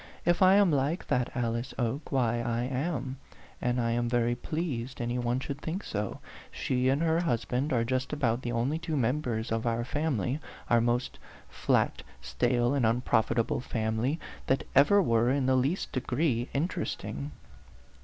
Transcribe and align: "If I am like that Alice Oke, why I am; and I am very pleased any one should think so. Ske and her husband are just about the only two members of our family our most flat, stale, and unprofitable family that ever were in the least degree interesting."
"If 0.25 0.41
I 0.41 0.55
am 0.55 0.71
like 0.71 1.05
that 1.09 1.29
Alice 1.35 1.75
Oke, 1.77 2.11
why 2.11 2.41
I 2.41 2.63
am; 2.63 3.17
and 3.61 3.79
I 3.79 3.91
am 3.91 4.09
very 4.09 4.33
pleased 4.33 4.99
any 4.99 5.19
one 5.19 5.39
should 5.39 5.61
think 5.61 5.83
so. 5.83 6.19
Ske 6.51 6.87
and 6.89 7.03
her 7.03 7.19
husband 7.19 7.71
are 7.71 7.83
just 7.83 8.11
about 8.11 8.41
the 8.41 8.51
only 8.51 8.79
two 8.79 8.97
members 8.97 9.51
of 9.51 9.67
our 9.67 9.83
family 9.85 10.39
our 10.71 10.81
most 10.81 11.19
flat, 11.49 12.01
stale, 12.19 12.73
and 12.73 12.83
unprofitable 12.83 13.59
family 13.59 14.19
that 14.47 14.63
ever 14.73 15.03
were 15.03 15.29
in 15.29 15.45
the 15.45 15.55
least 15.55 15.91
degree 15.91 16.49
interesting." 16.51 17.29